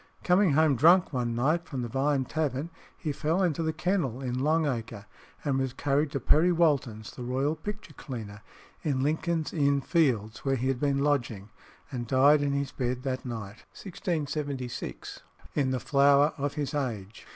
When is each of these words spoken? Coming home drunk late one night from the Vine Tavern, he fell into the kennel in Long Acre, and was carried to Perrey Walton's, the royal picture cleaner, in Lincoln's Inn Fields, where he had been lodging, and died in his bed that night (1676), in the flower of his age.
Coming 0.23 0.53
home 0.53 0.75
drunk 0.75 1.13
late 1.13 1.13
one 1.13 1.35
night 1.35 1.67
from 1.67 1.83
the 1.83 1.87
Vine 1.87 2.25
Tavern, 2.25 2.71
he 2.97 3.11
fell 3.11 3.43
into 3.43 3.61
the 3.61 3.71
kennel 3.71 4.19
in 4.19 4.39
Long 4.43 4.65
Acre, 4.65 5.05
and 5.45 5.59
was 5.59 5.73
carried 5.73 6.09
to 6.09 6.19
Perrey 6.19 6.51
Walton's, 6.51 7.11
the 7.11 7.21
royal 7.21 7.55
picture 7.55 7.93
cleaner, 7.93 8.41
in 8.81 9.03
Lincoln's 9.03 9.53
Inn 9.53 9.79
Fields, 9.79 10.39
where 10.39 10.55
he 10.55 10.69
had 10.69 10.79
been 10.79 11.03
lodging, 11.03 11.51
and 11.91 12.07
died 12.07 12.41
in 12.41 12.53
his 12.53 12.71
bed 12.71 13.03
that 13.03 13.25
night 13.27 13.61
(1676), 13.77 15.21
in 15.53 15.69
the 15.69 15.79
flower 15.79 16.33
of 16.35 16.55
his 16.55 16.73
age. 16.73 17.27